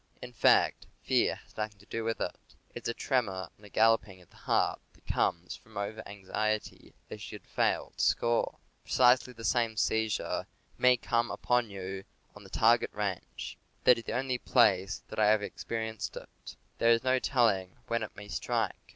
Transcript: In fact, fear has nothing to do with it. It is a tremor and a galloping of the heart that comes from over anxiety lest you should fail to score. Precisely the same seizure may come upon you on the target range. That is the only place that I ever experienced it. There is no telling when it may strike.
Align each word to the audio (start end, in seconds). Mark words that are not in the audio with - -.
In 0.19 0.33
fact, 0.33 0.87
fear 1.03 1.35
has 1.35 1.55
nothing 1.55 1.77
to 1.77 1.85
do 1.85 2.03
with 2.03 2.19
it. 2.19 2.35
It 2.73 2.85
is 2.85 2.87
a 2.89 2.93
tremor 2.95 3.49
and 3.55 3.63
a 3.63 3.69
galloping 3.69 4.19
of 4.19 4.31
the 4.31 4.35
heart 4.35 4.81
that 4.93 5.05
comes 5.05 5.55
from 5.55 5.77
over 5.77 6.01
anxiety 6.07 6.95
lest 7.11 7.23
you 7.31 7.37
should 7.37 7.45
fail 7.45 7.93
to 7.95 8.03
score. 8.03 8.55
Precisely 8.83 9.31
the 9.31 9.43
same 9.43 9.77
seizure 9.77 10.47
may 10.75 10.97
come 10.97 11.29
upon 11.29 11.69
you 11.69 12.03
on 12.35 12.43
the 12.43 12.49
target 12.49 12.89
range. 12.93 13.59
That 13.83 13.99
is 13.99 14.05
the 14.05 14.17
only 14.17 14.39
place 14.39 15.03
that 15.09 15.19
I 15.19 15.27
ever 15.29 15.43
experienced 15.43 16.17
it. 16.17 16.55
There 16.79 16.89
is 16.89 17.03
no 17.03 17.19
telling 17.19 17.75
when 17.85 18.01
it 18.01 18.15
may 18.15 18.27
strike. 18.27 18.73